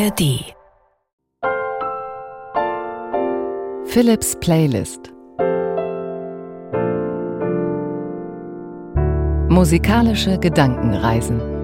[0.00, 0.54] ARD.
[3.84, 5.12] Philips Playlist.
[9.50, 11.59] Musikalische Gedankenreisen.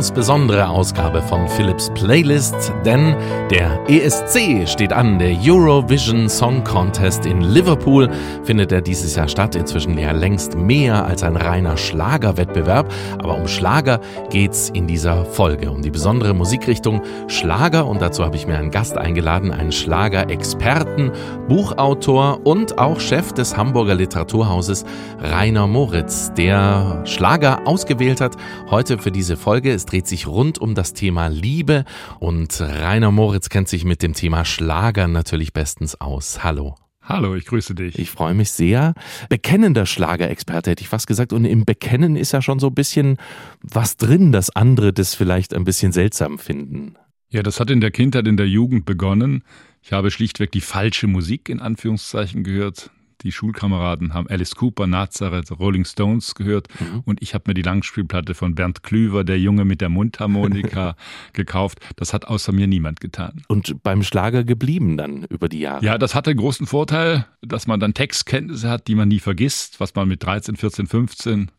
[0.00, 3.14] Ganz besondere Ausgabe von Philips Playlist, denn
[3.50, 5.18] der ESC steht an.
[5.18, 8.08] Der Eurovision Song Contest in Liverpool
[8.42, 9.54] findet er dieses Jahr statt.
[9.56, 12.90] Inzwischen ja längst mehr als ein reiner Schlagerwettbewerb.
[13.18, 14.00] Aber um Schlager
[14.30, 17.86] geht's in dieser Folge, um die besondere Musikrichtung Schlager.
[17.86, 21.12] Und dazu habe ich mir einen Gast eingeladen, einen Schlagerexperten,
[21.46, 24.86] Buchautor und auch Chef des Hamburger Literaturhauses
[25.20, 28.36] Rainer Moritz, der Schlager ausgewählt hat.
[28.70, 29.70] Heute für diese Folge.
[29.74, 31.84] Es dreht sich rund um das Thema Liebe
[32.20, 36.44] und Rainer Moritz kennt sich mit dem Thema Schlager natürlich bestens aus.
[36.44, 36.76] Hallo.
[37.02, 37.98] Hallo, ich grüße dich.
[37.98, 38.94] Ich freue mich sehr.
[39.28, 41.32] Bekennender Schlagerexperte hätte ich fast gesagt.
[41.32, 43.16] Und im Bekennen ist ja schon so ein bisschen
[43.62, 46.94] was drin, dass andere das vielleicht ein bisschen seltsam finden.
[47.28, 49.42] Ja, das hat in der Kindheit, in der Jugend begonnen.
[49.82, 52.90] Ich habe schlichtweg die falsche Musik in Anführungszeichen gehört.
[53.22, 57.00] Die Schulkameraden haben Alice Cooper, Nazareth, Rolling Stones gehört mhm.
[57.04, 60.96] und ich habe mir die Langspielplatte von Bernd Klüver, der Junge mit der Mundharmonika,
[61.32, 61.80] gekauft.
[61.96, 63.42] Das hat außer mir niemand getan.
[63.48, 65.84] Und beim Schlager geblieben dann über die Jahre?
[65.84, 69.80] Ja, das hatte den großen Vorteil, dass man dann Textkenntnisse hat, die man nie vergisst,
[69.80, 71.50] was man mit 13, 14, 15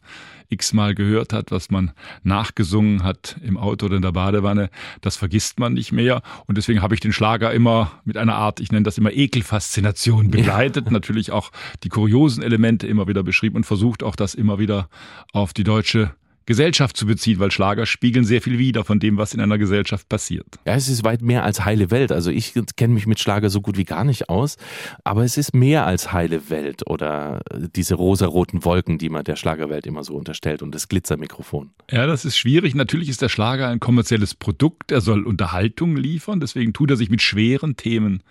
[0.52, 1.92] x-mal gehört hat, was man
[2.24, 4.70] nachgesungen hat im Auto oder in der Badewanne,
[5.02, 6.22] das vergisst man nicht mehr.
[6.46, 10.30] Und deswegen habe ich den Schlager immer mit einer Art, ich nenne das immer Ekelfaszination
[10.32, 10.92] begleitet, ja.
[10.92, 11.52] natürlich auch
[11.84, 14.90] die kuriosen Elemente immer wieder beschrieben und versucht auch das immer wieder
[15.34, 16.12] auf die deutsche
[16.46, 20.10] Gesellschaft zu beziehen, weil Schlager spiegeln sehr viel wider von dem, was in einer Gesellschaft
[20.10, 20.46] passiert.
[20.66, 22.12] Ja, es ist weit mehr als heile Welt.
[22.12, 24.58] Also ich kenne mich mit Schlager so gut wie gar nicht aus,
[25.04, 27.42] aber es ist mehr als heile Welt oder
[27.76, 31.72] diese rosaroten Wolken, die man der Schlagerwelt immer so unterstellt und das Glitzermikrofon.
[31.92, 32.76] Ja, das ist schwierig.
[32.76, 37.10] Natürlich ist der Schlager ein kommerzielles Produkt, er soll Unterhaltung liefern, deswegen tut er sich
[37.10, 38.24] mit schweren Themen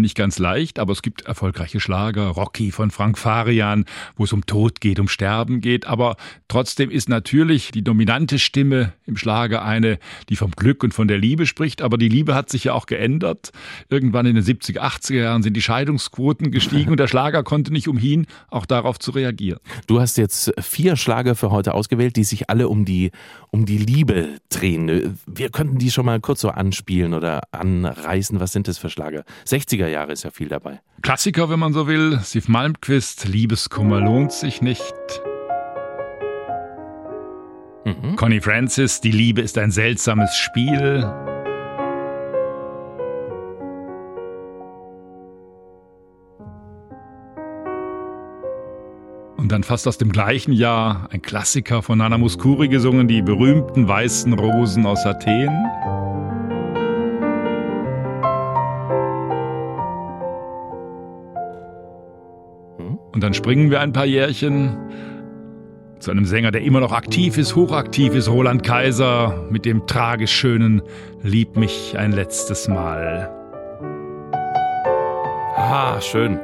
[0.00, 3.84] nicht ganz leicht, aber es gibt erfolgreiche Schlager, Rocky von Frank Farian,
[4.16, 6.16] wo es um Tod geht, um Sterben geht, aber
[6.48, 9.98] trotzdem ist natürlich die dominante Stimme im Schlager eine,
[10.28, 12.86] die vom Glück und von der Liebe spricht, aber die Liebe hat sich ja auch
[12.86, 13.52] geändert.
[13.90, 17.88] Irgendwann in den 70er, 80er Jahren sind die Scheidungsquoten gestiegen und der Schlager konnte nicht
[17.88, 19.58] umhin, auch darauf zu reagieren.
[19.86, 23.10] Du hast jetzt vier Schlager für heute ausgewählt, die sich alle um die,
[23.50, 25.18] um die Liebe drehen.
[25.26, 28.40] Wir könnten die schon mal kurz so anspielen oder anreißen.
[28.40, 29.24] Was sind das für Schlager?
[29.46, 30.80] 60er 80er Jahre ist ja viel dabei.
[31.02, 32.18] Klassiker, wenn man so will.
[32.22, 34.94] Siv Malmquist, Liebeskummer lohnt sich nicht.
[37.84, 38.16] Mhm.
[38.16, 41.04] Connie Francis, Die Liebe ist ein seltsames Spiel.
[49.36, 53.88] Und dann fast aus dem gleichen Jahr ein Klassiker von Nana Muscuri gesungen, die berühmten
[53.88, 55.50] weißen Rosen aus Athen.
[63.22, 64.76] Und dann springen wir ein paar Jährchen
[66.00, 70.32] zu einem Sänger, der immer noch aktiv ist, hochaktiv ist, Roland Kaiser, mit dem tragisch
[70.32, 70.82] schönen
[71.22, 73.30] Lieb mich ein letztes Mal.
[75.54, 76.40] Ah, schön.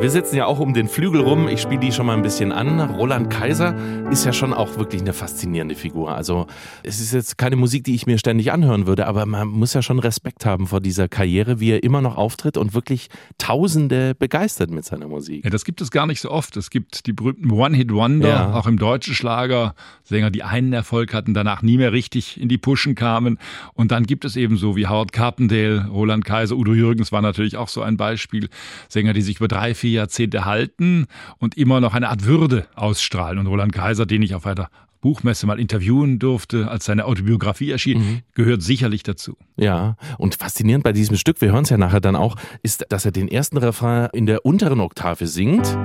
[0.00, 1.46] Wir sitzen ja auch um den Flügel rum.
[1.46, 2.80] Ich spiele die schon mal ein bisschen an.
[2.80, 3.76] Roland Kaiser
[4.10, 6.12] ist ja schon auch wirklich eine faszinierende Figur.
[6.12, 6.48] Also
[6.82, 9.82] es ist jetzt keine Musik, die ich mir ständig anhören würde, aber man muss ja
[9.82, 14.70] schon Respekt haben vor dieser Karriere, wie er immer noch auftritt und wirklich Tausende begeistert
[14.70, 15.44] mit seiner Musik.
[15.44, 16.56] Ja, das gibt es gar nicht so oft.
[16.56, 18.54] Es gibt die berühmten One-Hit-Wonder, ja.
[18.54, 19.74] auch im deutschen Schlager.
[20.02, 23.38] Sänger, die einen Erfolg hatten, danach nie mehr richtig in die Pushen kamen.
[23.74, 27.56] Und dann gibt es eben so wie Howard Carpendale, Roland Kaiser, Udo Jürgens war natürlich
[27.56, 28.48] auch so ein Beispiel.
[28.88, 31.06] Sänger, die sich über drei, vier Jahrzehnte halten
[31.38, 33.38] und immer noch eine Art Würde ausstrahlen.
[33.38, 34.68] Und Roland Kaiser, den ich auf einer
[35.00, 38.20] Buchmesse mal interviewen durfte, als seine Autobiografie erschien, mhm.
[38.34, 39.36] gehört sicherlich dazu.
[39.56, 43.04] Ja, und faszinierend bei diesem Stück, wir hören es ja nachher dann auch, ist, dass
[43.04, 45.76] er den ersten Refrain in der unteren Oktave singt.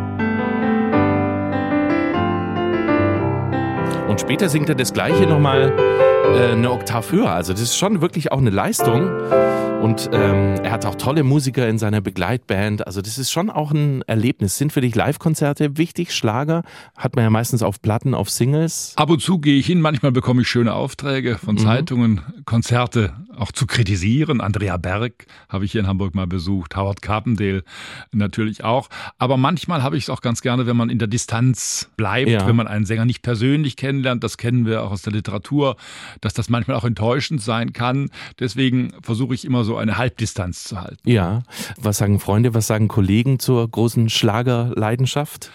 [4.08, 5.74] Und später singt er das gleiche nochmal
[6.34, 7.32] äh, eine Oktav höher.
[7.32, 9.10] Also das ist schon wirklich auch eine Leistung.
[9.82, 12.88] Und ähm, er hat auch tolle Musiker in seiner Begleitband.
[12.88, 14.58] Also das ist schon auch ein Erlebnis.
[14.58, 16.16] Sind für dich Live-Konzerte wichtig?
[16.16, 16.64] Schlager
[16.98, 18.94] hat man ja meistens auf Platten, auf Singles.
[18.96, 19.80] Ab und zu gehe ich hin.
[19.80, 21.60] Manchmal bekomme ich schöne Aufträge von mhm.
[21.60, 24.42] Zeitungen, Konzerte auch zu kritisieren.
[24.42, 26.76] Andrea Berg habe ich hier in Hamburg mal besucht.
[26.76, 27.64] Howard Carpendale
[28.12, 28.90] natürlich auch.
[29.20, 32.48] Aber manchmal habe ich es auch ganz gerne, wenn man in der Distanz bleibt, ja.
[32.48, 34.24] wenn man einen Sänger nicht persönlich kennenlernt.
[34.24, 35.78] Das kennen wir auch aus der Literatur,
[36.22, 38.10] dass das manchmal auch enttäuschend sein kann.
[38.40, 41.10] Deswegen versuche ich immer so eine Halbdistanz zu halten.
[41.10, 41.44] Ja.
[41.78, 45.52] Was sagen Freunde, was sagen Kollegen zur großen Schlagerleidenschaft?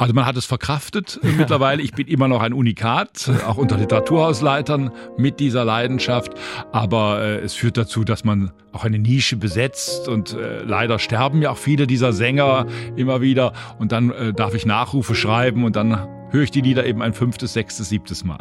[0.00, 1.82] Also man hat es verkraftet mittlerweile.
[1.82, 6.32] Ich bin immer noch ein Unikat, auch unter Literaturhausleitern mit dieser Leidenschaft.
[6.72, 11.42] Aber äh, es führt dazu, dass man auch eine Nische besetzt und äh, leider sterben
[11.42, 12.66] ja auch viele dieser Sänger
[12.96, 13.52] immer wieder.
[13.78, 17.12] Und dann äh, darf ich Nachrufe schreiben und dann höre ich die Lieder eben ein
[17.12, 18.40] fünftes, sechstes, siebtes Mal.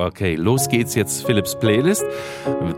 [0.00, 2.06] Okay, los geht's jetzt, Philips Playlist.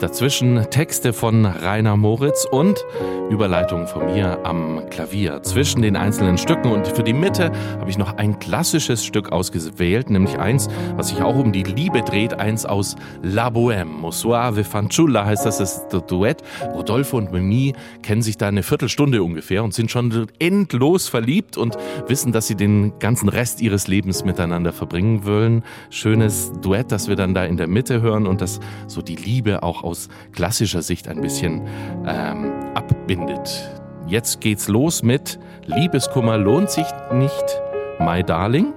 [0.00, 2.84] Dazwischen Texte von Rainer Moritz und
[3.30, 6.72] Überleitungen von mir am Klavier zwischen den einzelnen Stücken.
[6.72, 11.22] Und für die Mitte habe ich noch ein klassisches Stück ausgewählt, nämlich eins, was sich
[11.22, 14.10] auch um die Liebe dreht, eins aus La Bohème.
[14.10, 16.42] Suave Fanciulla heißt das, das Duett.
[16.74, 21.76] Rodolfo und Mimi kennen sich da eine Viertelstunde ungefähr und sind schon endlos verliebt und
[22.08, 25.62] wissen, dass sie den ganzen Rest ihres Lebens miteinander verbringen wollen.
[25.88, 29.16] Schönes Duett, das wir wir dann da in der Mitte hören und das so die
[29.16, 31.62] Liebe auch aus klassischer Sicht ein bisschen
[32.06, 33.70] ähm, abbindet.
[34.06, 37.62] Jetzt geht's los mit Liebeskummer lohnt sich nicht,
[38.00, 38.72] My Darling.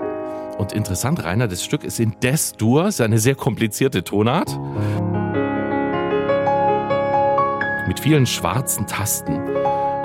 [0.58, 4.58] Und interessant, Rainer, das Stück ist in Des-Dur, ist eine sehr komplizierte Tonart.
[7.88, 9.40] Mit vielen schwarzen Tasten.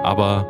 [0.03, 0.47] Aber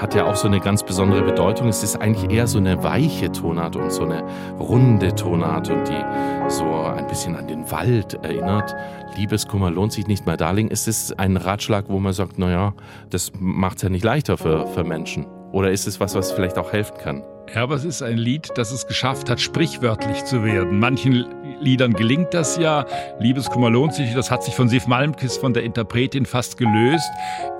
[0.00, 1.68] hat ja auch so eine ganz besondere Bedeutung.
[1.68, 4.24] Es ist eigentlich eher so eine weiche Tonart und so eine
[4.58, 6.04] runde Tonart und die
[6.48, 8.74] so ein bisschen an den Wald erinnert.
[9.16, 10.68] Liebeskummer lohnt sich nicht mehr, Darling.
[10.68, 12.72] Ist es ein Ratschlag, wo man sagt, naja,
[13.10, 15.26] das macht es ja nicht leichter für, für Menschen?
[15.52, 17.22] Oder ist es was, was vielleicht auch helfen kann?
[17.54, 20.78] Ja, aber es ist ein Lied, das es geschafft hat, sprichwörtlich zu werden.
[20.78, 21.26] Manchen
[21.60, 22.86] Liedern gelingt das ja.
[23.18, 24.14] Liebeskummer lohnt sich.
[24.14, 27.10] Das hat sich von Sif Malmkist, von der Interpretin, fast gelöst.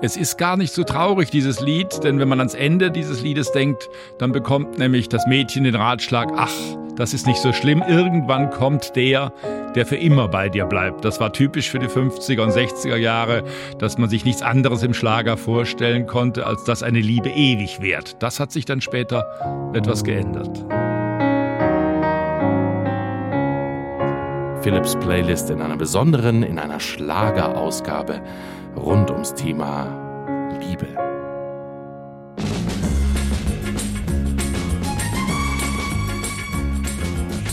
[0.01, 3.51] Es ist gar nicht so traurig, dieses Lied, denn wenn man ans Ende dieses Liedes
[3.51, 6.53] denkt, dann bekommt nämlich das Mädchen den Ratschlag, ach,
[6.95, 7.83] das ist nicht so schlimm.
[7.87, 9.33] Irgendwann kommt der,
[9.75, 11.05] der für immer bei dir bleibt.
[11.05, 13.43] Das war typisch für die 50er und 60er Jahre,
[13.79, 18.21] dass man sich nichts anderes im Schlager vorstellen konnte, als dass eine Liebe ewig währt.
[18.21, 20.63] Das hat sich dann später etwas geändert.
[24.61, 28.21] Philips Playlist in einer besonderen, in einer Schlagerausgabe
[28.75, 29.87] rund ums Thema
[30.59, 30.85] Liebe.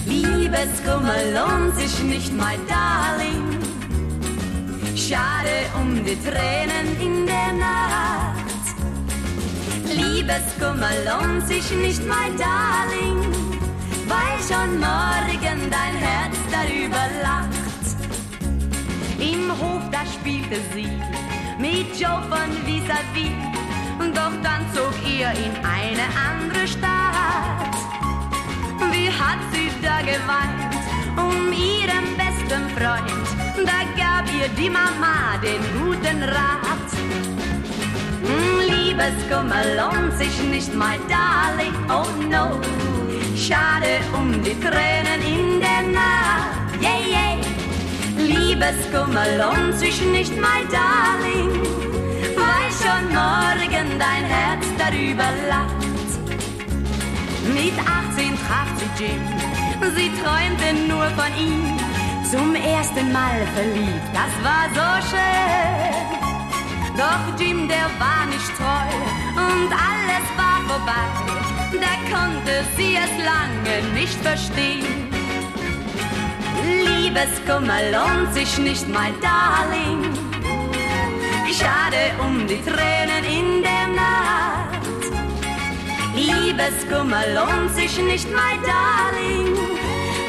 [0.05, 3.43] Liebeskummer lohnt sich nicht, my darling.
[4.95, 8.28] Schade um die Tränen in der Nacht.
[9.89, 13.49] Liebeskummer lohnt sich nicht, my darling
[14.09, 17.85] weil schon morgen dein Herz darüber lacht.
[19.19, 20.91] Im Hof, da spielte sie
[21.59, 23.37] mit Joe von vis-à-vis,
[23.99, 27.75] -vis, doch dann zog er in eine andere Stadt.
[28.93, 30.73] Wie hat sie da geweint
[31.17, 33.27] um ihren besten Freund,
[33.71, 36.89] da gab ihr die Mama den guten Rat.
[38.23, 42.61] Hm, Liebeskummer lohnt sich nicht, my darling, oh no.
[43.37, 46.83] Schade um die Tränen in der Nacht.
[46.83, 47.39] Yeah, yeah.
[48.17, 51.63] Liebeskummer lohnt sich nicht, my darling,
[52.37, 55.79] weil schon morgen dein Herz darüber lacht.
[57.55, 59.21] Mit 18 traf sie Jim,
[59.95, 61.79] sie träumte nur von ihm.
[62.31, 66.28] Zum ersten Mal verliebt, das war so schön.
[66.99, 68.91] Doch Jim, der war nicht treu
[69.37, 71.29] und alles war vorbei
[71.73, 75.09] da konnte sie es lange nicht verstehen.
[76.65, 80.03] Liebeskummer lohnt sich nicht, my darling.
[81.59, 85.03] Schade um die Tränen in der Nacht.
[86.15, 89.57] Liebeskummer lohnt sich nicht, my darling,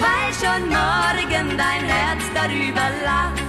[0.03, 3.48] weil schon morgen dein Herz darüber lacht.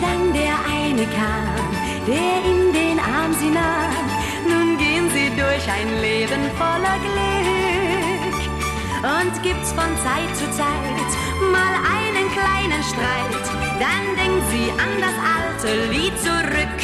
[0.00, 1.66] Dann der eine kam,
[2.06, 4.06] der in den Arm sie nahm.
[4.48, 8.36] Nun gehen sie durch ein Leben voller Glück.
[9.02, 11.10] Und gibt's von Zeit zu Zeit
[11.52, 13.46] mal einen kleinen Streit,
[13.78, 16.78] dann denkt sie an das alte Lied zurück.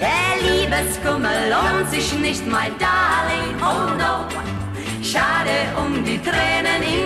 [0.00, 4.44] Der Liebeskummer lohnt sich nicht, my darling, oh no.
[5.02, 7.03] schade um die Tränen in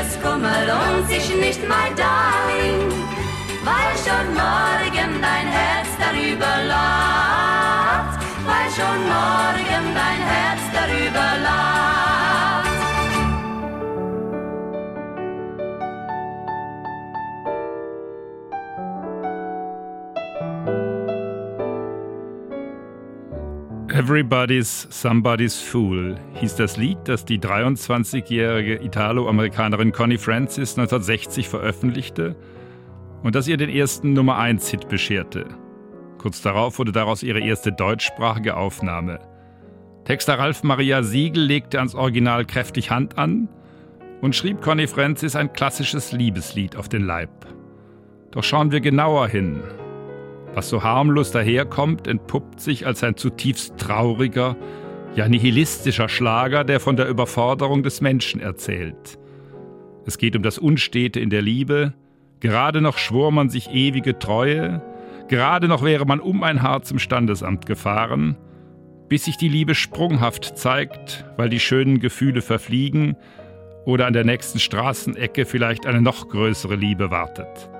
[0.00, 2.90] Liebeskummer lohnt sich nicht, mein Darling,
[3.64, 11.99] weil schon morgen dein Herz darüber lacht, weil schon morgen dein Herz darüber lacht.
[24.00, 32.34] Everybody's Somebody's Fool hieß das Lied, das die 23-jährige Italo-Amerikanerin Connie Francis 1960 veröffentlichte
[33.22, 35.48] und das ihr den ersten Nummer 1-Hit bescherte.
[36.16, 39.18] Kurz darauf wurde daraus ihre erste deutschsprachige Aufnahme.
[40.06, 43.50] Texter Ralf Maria Siegel legte ans Original kräftig Hand an
[44.22, 47.44] und schrieb Connie Francis ein klassisches Liebeslied auf den Leib.
[48.30, 49.60] Doch schauen wir genauer hin
[50.54, 54.56] was so harmlos daherkommt, entpuppt sich als ein zutiefst trauriger,
[55.14, 59.18] ja nihilistischer Schlager, der von der Überforderung des Menschen erzählt.
[60.06, 61.94] Es geht um das Unstete in der Liebe,
[62.40, 64.82] gerade noch schwor man sich ewige Treue,
[65.28, 68.36] gerade noch wäre man um ein Haar zum Standesamt gefahren,
[69.08, 73.16] bis sich die Liebe sprunghaft zeigt, weil die schönen Gefühle verfliegen
[73.84, 77.70] oder an der nächsten Straßenecke vielleicht eine noch größere Liebe wartet.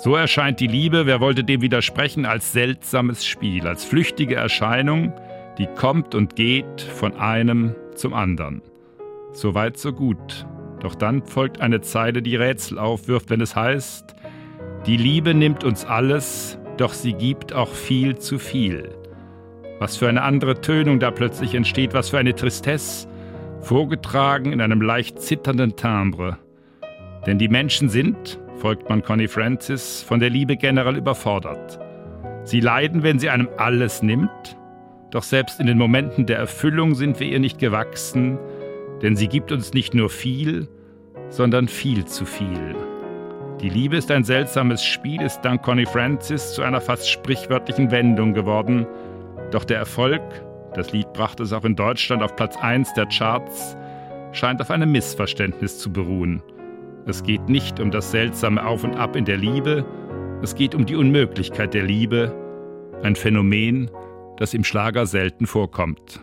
[0.00, 5.12] So erscheint die Liebe, wer wollte dem widersprechen, als seltsames Spiel, als flüchtige Erscheinung,
[5.58, 8.62] die kommt und geht von einem zum anderen.
[9.32, 10.46] So weit, so gut.
[10.78, 14.14] Doch dann folgt eine Zeile, die Rätsel aufwirft, wenn es heißt,
[14.86, 18.94] die Liebe nimmt uns alles, doch sie gibt auch viel zu viel.
[19.80, 23.08] Was für eine andere Tönung da plötzlich entsteht, was für eine Tristesse,
[23.62, 26.38] vorgetragen in einem leicht zitternden Timbre.
[27.26, 31.78] Denn die Menschen sind, folgt man Connie Francis, von der Liebe generell überfordert.
[32.44, 34.56] Sie leiden, wenn sie einem alles nimmt,
[35.10, 38.38] doch selbst in den Momenten der Erfüllung sind wir ihr nicht gewachsen,
[39.02, 40.68] denn sie gibt uns nicht nur viel,
[41.30, 42.74] sondern viel zu viel.
[43.60, 48.34] Die Liebe ist ein seltsames Spiel, ist dank Connie Francis zu einer fast sprichwörtlichen Wendung
[48.34, 48.86] geworden.
[49.50, 50.22] Doch der Erfolg,
[50.74, 53.76] das Lied brachte es auch in Deutschland auf Platz 1 der Charts,
[54.32, 56.42] scheint auf einem Missverständnis zu beruhen.
[57.06, 59.84] Es geht nicht um das seltsame Auf und Ab in der Liebe,
[60.40, 62.32] es geht um die Unmöglichkeit der Liebe,
[63.02, 63.90] ein Phänomen,
[64.36, 66.20] das im Schlager selten vorkommt.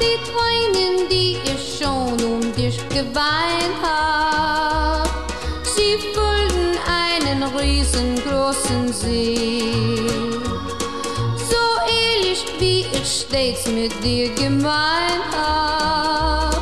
[0.00, 5.06] Die Tränen, die ich schon um dich geweint hab,
[5.62, 5.98] sie
[7.56, 9.62] riesengroßen See.
[11.50, 16.54] So ehrlich, wie ich stets mit dir gemeint hab,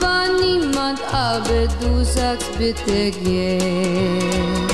[0.00, 4.71] war niemand, aber du sagst bitte geh.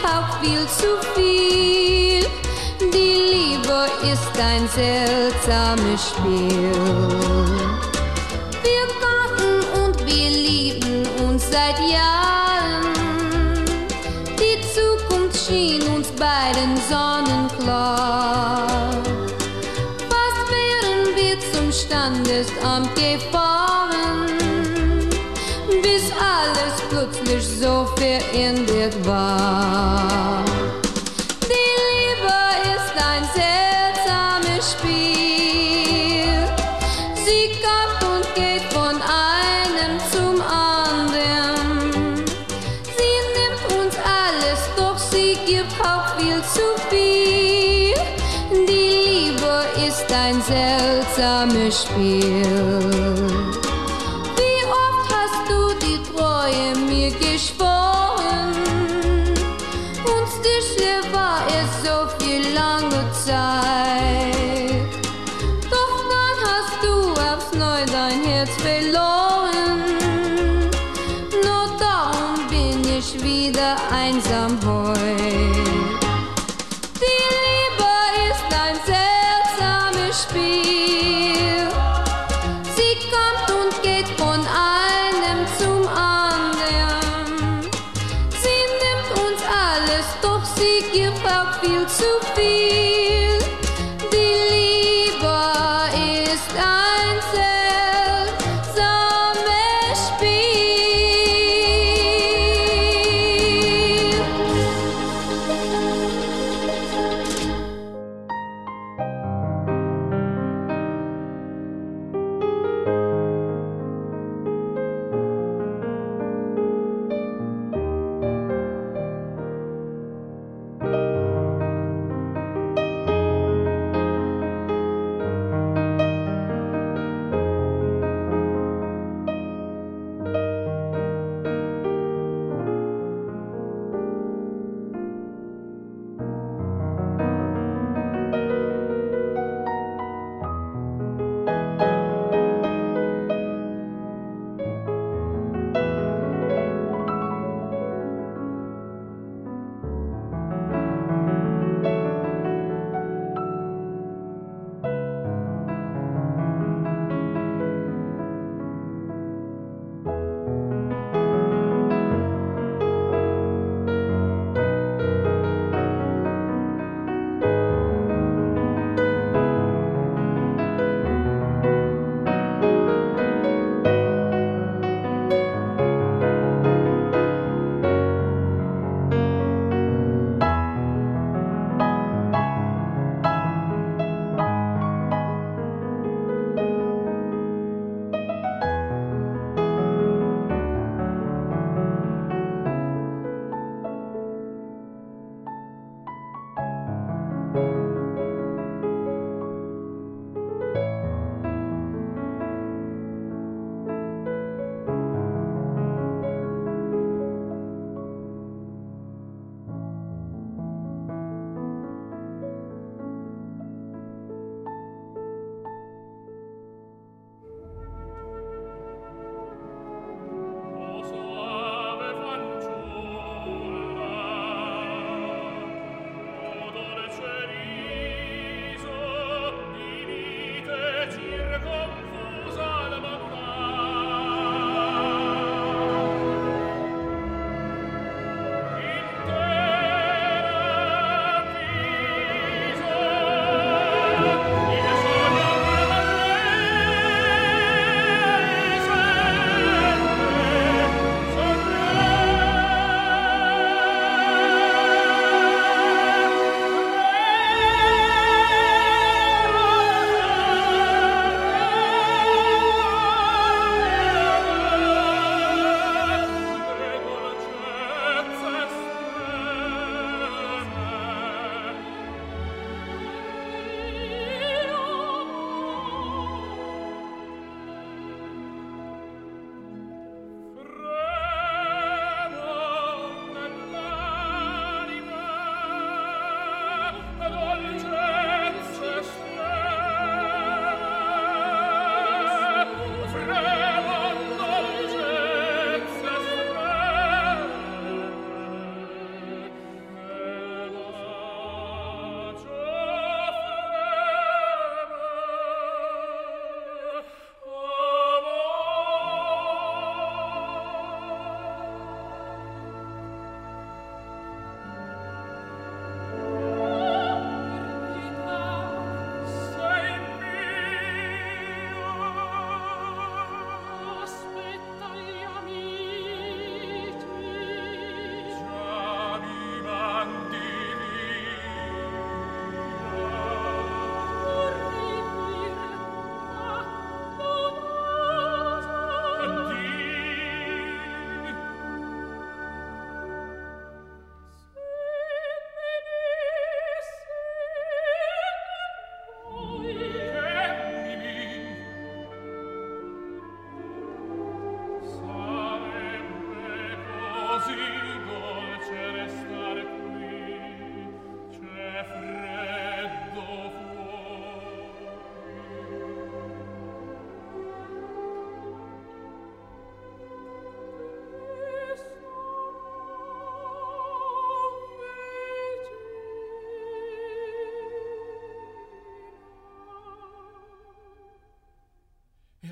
[0.00, 2.26] Auch viel zu viel.
[2.92, 7.31] Die Liebe ist ein seltsames Spiel.
[27.82, 30.44] Plötzlich so verändert war.
[31.42, 32.34] Die Liebe
[32.74, 36.32] ist ein seltsames Spiel.
[37.24, 42.24] Sie kommt und geht von einem zum anderen.
[42.96, 47.94] Sie nimmt uns alles, doch sie gibt auch viel zu viel.
[48.66, 49.54] Die Liebe
[49.86, 52.91] ist ein seltsames Spiel.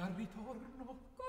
[0.01, 1.20] al ritorno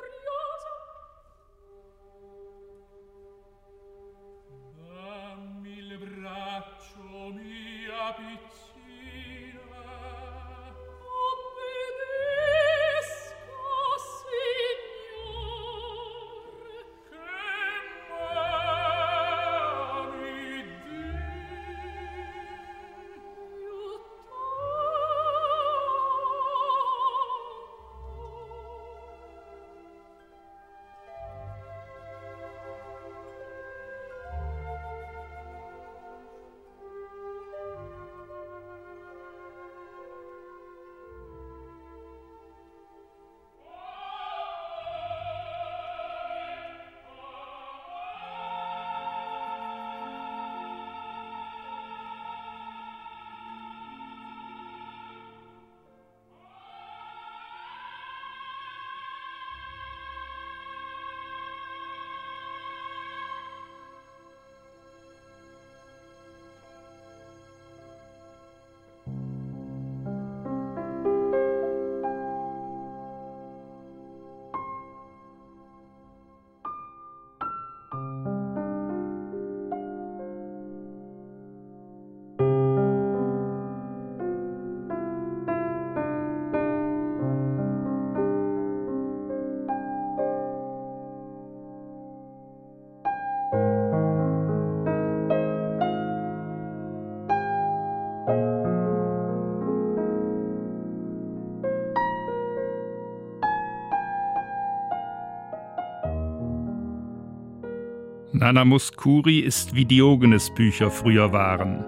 [108.41, 111.85] Nana Muscuri ist wie Diogenes Bücher früher waren.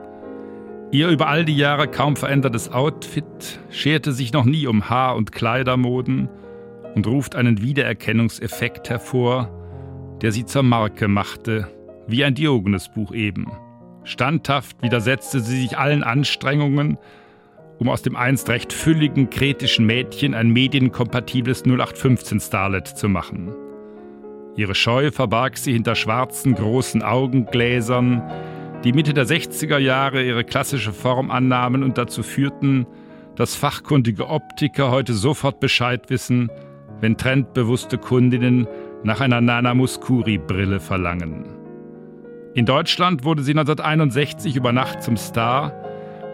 [0.91, 5.31] Ihr über all die Jahre kaum verändertes Outfit scherte sich noch nie um Haar- und
[5.31, 6.29] Kleidermoden
[6.93, 9.49] und ruft einen Wiedererkennungseffekt hervor,
[10.21, 11.69] der sie zur Marke machte,
[12.05, 13.51] wie ein Diogenes-Buch eben.
[14.03, 16.99] Standhaft widersetzte sie sich allen Anstrengungen,
[17.79, 23.55] um aus dem einst recht fülligen kretischen Mädchen ein medienkompatibles 0815 Starlet zu machen.
[24.55, 28.21] Ihre Scheu verbarg sie hinter schwarzen großen Augengläsern,
[28.83, 32.85] die Mitte der 60er Jahre ihre klassische Form annahmen und dazu führten,
[33.35, 36.51] dass fachkundige Optiker heute sofort Bescheid wissen,
[36.99, 38.67] wenn trendbewusste Kundinnen
[39.03, 41.45] nach einer Nana Muscuri-Brille verlangen.
[42.53, 45.73] In Deutschland wurde sie 1961 über Nacht zum Star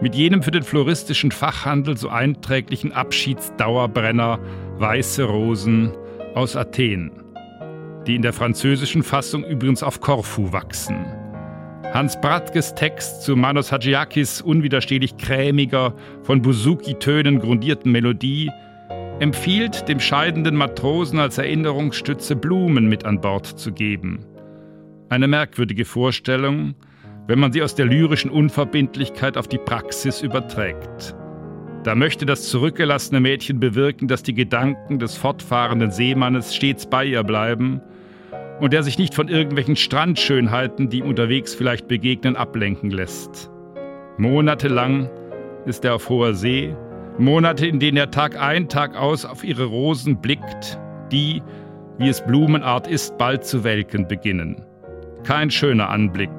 [0.02, 4.38] mit jenem für den floristischen Fachhandel so einträglichen Abschiedsdauerbrenner
[4.78, 5.92] Weiße Rosen
[6.34, 7.19] aus Athen
[8.06, 11.04] die in der französischen Fassung übrigens auf Korfu wachsen.
[11.92, 18.50] Hans Brattkes Text zu Manos Hadjiakis unwiderstehlich krämiger, von Buzuki-Tönen grundierten Melodie
[19.18, 24.24] empfiehlt, dem scheidenden Matrosen als Erinnerungsstütze Blumen mit an Bord zu geben.
[25.08, 26.74] Eine merkwürdige Vorstellung,
[27.26, 31.16] wenn man sie aus der lyrischen Unverbindlichkeit auf die Praxis überträgt.
[31.82, 37.24] Da möchte das zurückgelassene Mädchen bewirken, dass die Gedanken des fortfahrenden Seemannes stets bei ihr
[37.24, 37.80] bleiben
[38.60, 43.50] und der sich nicht von irgendwelchen Strandschönheiten, die ihm unterwegs vielleicht begegnen, ablenken lässt.
[44.18, 45.08] Monatelang
[45.64, 46.74] ist er auf hoher See,
[47.18, 50.78] Monate, in denen er Tag ein, Tag aus auf ihre Rosen blickt,
[51.10, 51.42] die,
[51.98, 54.64] wie es Blumenart ist, bald zu welken beginnen.
[55.24, 56.30] Kein schöner Anblick,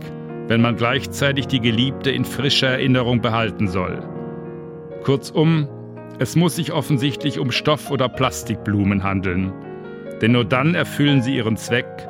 [0.47, 3.99] wenn man gleichzeitig die Geliebte in frischer Erinnerung behalten soll.
[5.03, 5.67] Kurzum,
[6.19, 9.53] es muss sich offensichtlich um Stoff- oder Plastikblumen handeln,
[10.21, 12.07] denn nur dann erfüllen sie ihren Zweck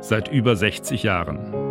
[0.00, 1.67] seit über 60 Jahren.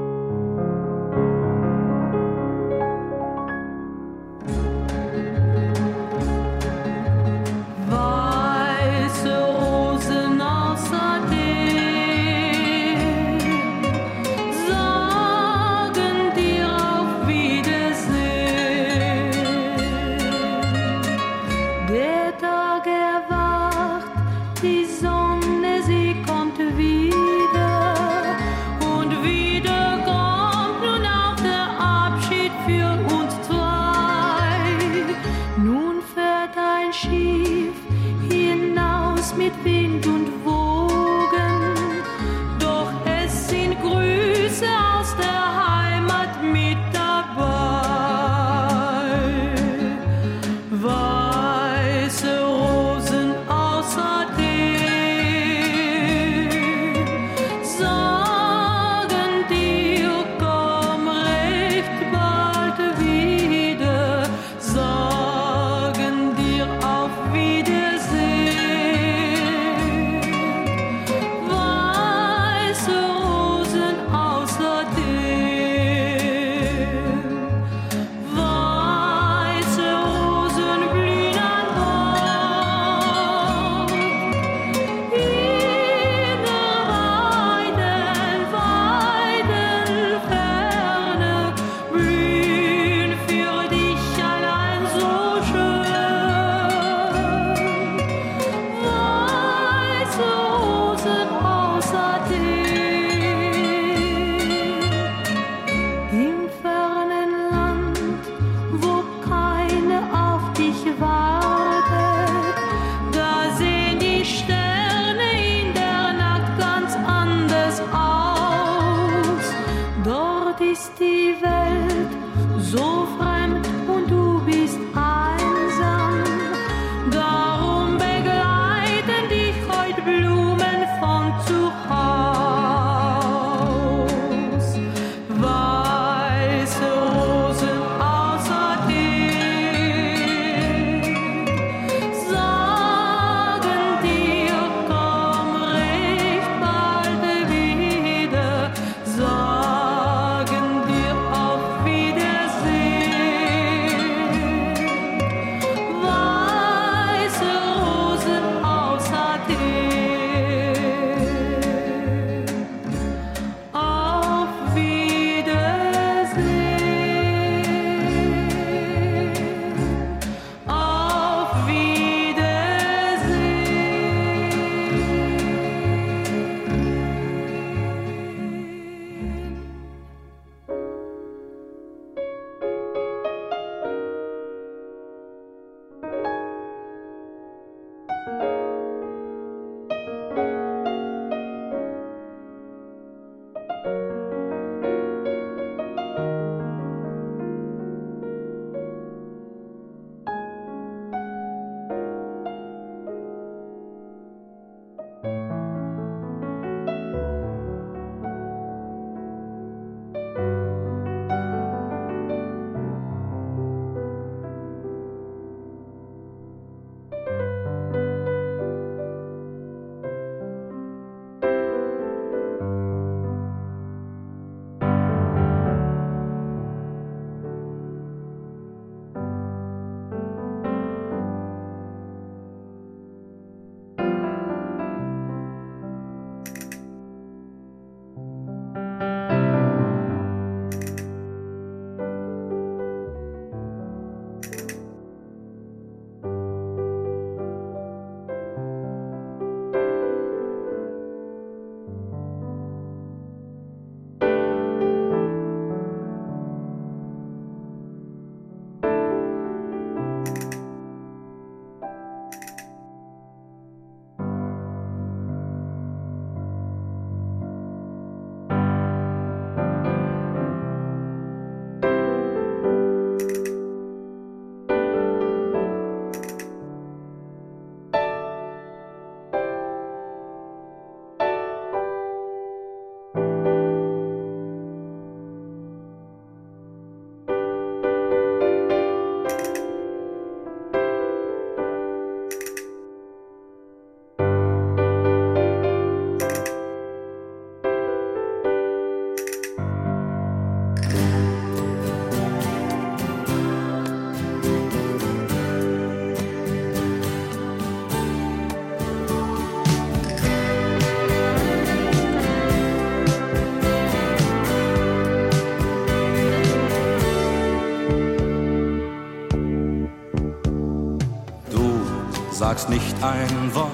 [322.58, 323.72] Sagst nicht ein Wort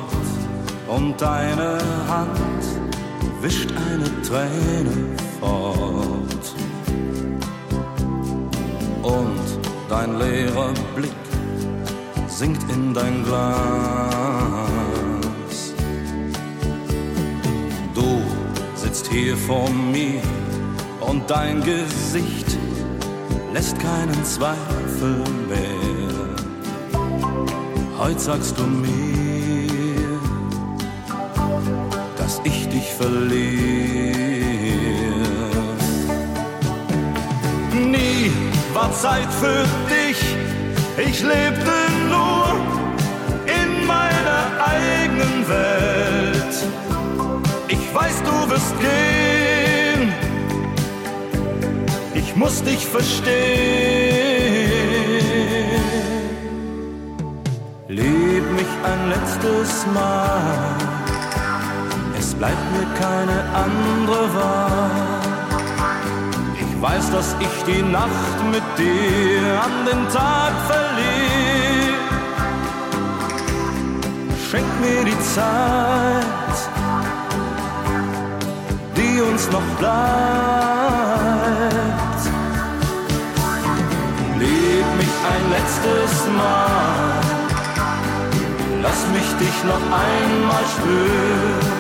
[0.90, 1.78] und deine
[2.10, 2.66] Hand
[3.42, 4.92] wischt eine Träne
[5.40, 6.56] fort.
[9.02, 9.40] Und
[9.88, 11.12] dein leerer Blick
[12.28, 13.64] sinkt in dein Glas.
[17.96, 18.22] Du
[18.76, 20.22] sitzt hier vor mir
[21.00, 22.58] und dein Gesicht
[23.54, 26.23] lässt keinen Zweifel mehr.
[27.98, 30.20] Heute sagst du mir,
[32.18, 33.44] dass ich dich verliere.
[37.74, 38.32] Nie
[38.74, 40.18] war Zeit für dich,
[40.98, 41.72] ich lebte
[42.10, 42.48] nur
[43.46, 46.56] in meiner eigenen Welt.
[47.68, 50.12] Ich weiß, du wirst gehen,
[52.16, 54.83] ich muss dich verstehen.
[58.84, 60.76] Ein letztes Mal,
[62.18, 65.24] es bleibt mir keine andere Wahl.
[66.60, 71.14] Ich weiß, dass ich die Nacht mit dir an den Tag verliere.
[74.50, 76.58] Schenk mir die Zeit,
[78.96, 80.04] die uns noch bleibt.
[84.38, 87.33] Lieb mich ein letztes Mal,
[88.84, 91.74] lass mich dich noch einmal spüren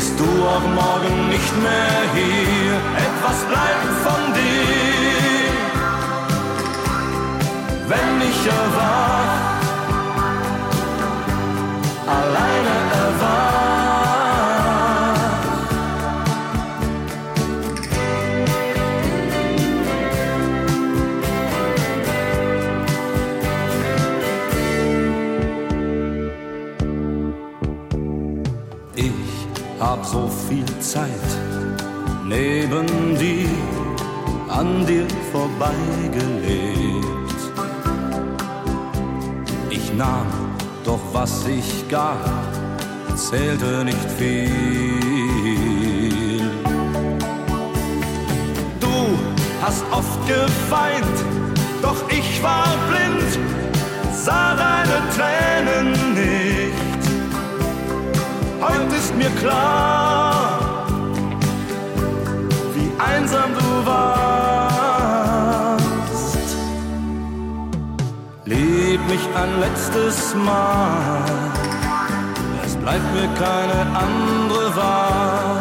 [0.00, 2.74] bist du auch morgen nicht mehr hier.
[3.06, 5.50] Etwas bleibt von dir.
[7.90, 9.34] Wenn ich erwach,
[12.06, 13.59] alleine erwach.
[29.80, 31.08] Hab so viel Zeit
[32.24, 32.86] neben
[33.18, 33.48] dir,
[34.48, 37.40] an dir vorbeigelebt.
[39.70, 40.26] Ich nahm,
[40.84, 42.24] doch was ich gab,
[43.16, 44.50] zählte nicht viel.
[48.80, 49.18] Du
[49.62, 51.24] hast oft geweint,
[51.82, 53.38] doch ich war blind,
[54.12, 56.49] sah deine Tränen nicht.
[58.70, 60.86] Heute ist mir klar,
[62.74, 64.60] wie einsam du warst.
[68.44, 71.24] Lieb mich ein letztes Mal,
[72.64, 75.60] es bleibt mir keine andere Wahl.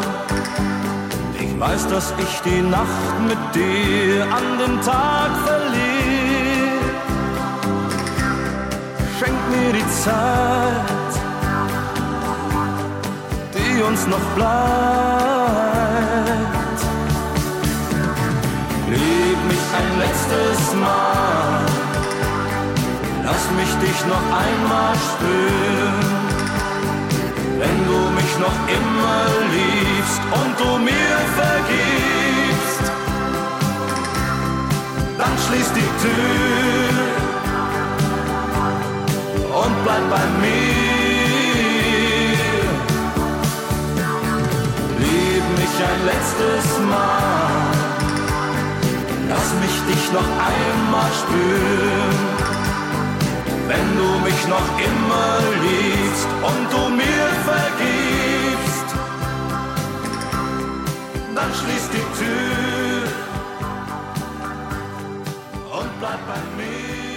[1.40, 5.80] Ich weiß, dass ich die Nacht mit dir an den Tag verliere.
[9.18, 11.09] Schenk mir die Zeit
[13.80, 14.50] die uns noch bleibt.
[18.90, 21.66] Lieb mich ein letztes Mal,
[23.24, 26.10] lass mich dich noch einmal spüren.
[27.62, 29.20] Wenn du mich noch immer
[29.58, 32.86] liebst und du mir vergibst,
[35.18, 37.00] dann schließ die Tür
[39.64, 40.99] und bleib bei mir.
[45.82, 47.74] Ein letztes Mal.
[49.30, 52.18] Lass mich dich noch einmal spüren,
[53.68, 55.32] wenn du mich noch immer
[55.66, 58.90] liebst und du mir vergibst.
[61.36, 63.04] Dann schließ die Tür
[65.80, 67.09] und bleib bei mir.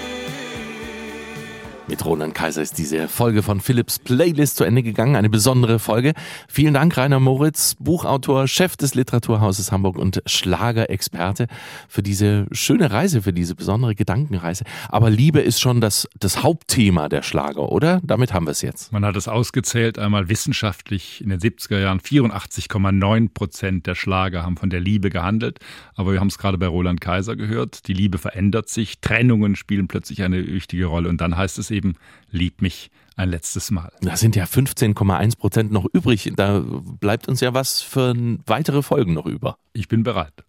[2.03, 5.15] Mit Roland Kaiser ist diese Folge von Philips Playlist zu Ende gegangen.
[5.15, 6.15] Eine besondere Folge.
[6.49, 11.47] Vielen Dank, Rainer Moritz, Buchautor, Chef des Literaturhauses Hamburg und Schlagerexperte
[11.87, 14.65] für diese schöne Reise, für diese besondere Gedankenreise.
[14.89, 18.01] Aber Liebe ist schon das, das Hauptthema der Schlager, oder?
[18.03, 18.93] Damit haben wir es jetzt.
[18.93, 22.01] Man hat es ausgezählt, einmal wissenschaftlich in den 70er Jahren.
[22.01, 25.61] 84,9 Prozent der Schlager haben von der Liebe gehandelt.
[25.95, 27.87] Aber wir haben es gerade bei Roland Kaiser gehört.
[27.87, 29.01] Die Liebe verändert sich.
[29.01, 31.09] Trennungen spielen plötzlich eine wichtige Rolle.
[31.09, 31.92] Und dann heißt es eben,
[32.31, 33.93] Lieb mich ein letztes Mal.
[34.01, 36.33] Da sind ja 15,1 Prozent noch übrig.
[36.37, 36.61] Da
[37.01, 38.15] bleibt uns ja was für
[38.47, 39.59] weitere Folgen noch über.
[39.73, 40.45] Ich bin bereit.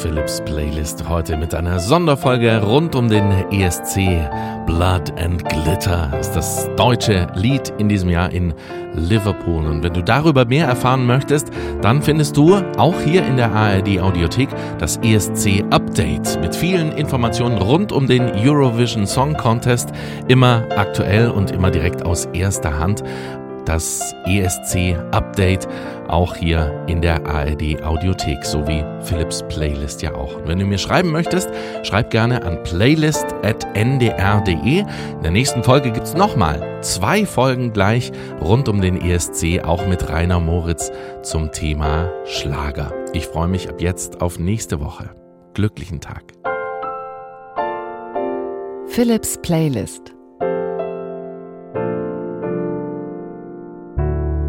[0.00, 4.26] Philips Playlist heute mit einer Sonderfolge rund um den ESC.
[4.64, 8.54] Blood and Glitter ist das deutsche Lied in diesem Jahr in
[8.94, 9.66] Liverpool.
[9.66, 11.50] Und wenn du darüber mehr erfahren möchtest,
[11.82, 17.58] dann findest du auch hier in der ARD Audiothek das ESC Update mit vielen Informationen
[17.58, 19.90] rund um den Eurovision Song Contest.
[20.28, 23.02] Immer aktuell und immer direkt aus erster Hand
[23.70, 25.68] das ESC-Update
[26.08, 30.38] auch hier in der ARD Audiothek, sowie Philips Playlist ja auch.
[30.38, 31.48] Und wenn du mir schreiben möchtest,
[31.84, 34.80] schreib gerne an playlist.ndr.de.
[34.80, 39.86] In der nächsten Folge gibt es nochmal zwei Folgen gleich rund um den ESC, auch
[39.86, 40.90] mit Rainer Moritz
[41.22, 42.92] zum Thema Schlager.
[43.12, 45.10] Ich freue mich ab jetzt auf nächste Woche.
[45.54, 46.24] Glücklichen Tag.
[48.88, 50.12] Philips Playlist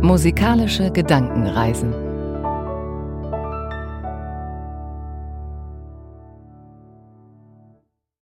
[0.01, 2.10] Musikalische Gedankenreisen